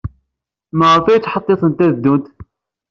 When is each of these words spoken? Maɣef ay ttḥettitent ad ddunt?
Maɣef 0.77 1.05
ay 1.07 1.19
ttḥettitent 1.21 1.83
ad 1.85 1.91
ddunt? 1.95 2.25